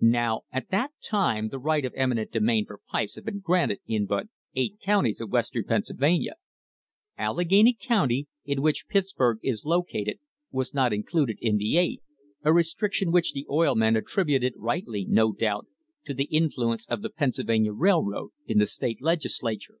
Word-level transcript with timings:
Now 0.00 0.44
at 0.50 0.70
that 0.70 0.92
time 1.02 1.48
the 1.50 1.58
right 1.58 1.84
of 1.84 1.92
eminent 1.94 2.30
domain 2.32 2.64
for 2.64 2.80
pipes 2.90 3.14
had 3.14 3.26
been 3.26 3.40
granted 3.40 3.80
in 3.86 4.06
but 4.06 4.28
eight 4.54 4.78
counties 4.82 5.20
of 5.20 5.30
Western 5.30 5.64
Pennsylvania. 5.64 6.36
Allegheny 7.18 7.76
County, 7.78 8.26
in 8.46 8.62
which 8.62 8.88
Pittsburg 8.88 9.38
is 9.42 9.66
located, 9.66 10.18
was 10.50 10.72
not 10.72 10.94
included 10.94 11.36
in 11.42 11.58
the 11.58 11.76
eight, 11.76 12.00
a 12.42 12.54
restriction 12.54 13.12
which 13.12 13.34
the 13.34 13.44
oil 13.50 13.74
men 13.74 13.96
attributed 13.96 14.54
rightly, 14.56 15.04
no 15.06 15.32
doubt, 15.32 15.66
to 16.06 16.14
the 16.14 16.24
influence 16.24 16.86
of 16.88 17.02
the 17.02 17.10
Pennsylvania 17.10 17.74
Railroad 17.74 18.30
in 18.46 18.56
the 18.56 18.66
State 18.66 19.02
Legislature. 19.02 19.80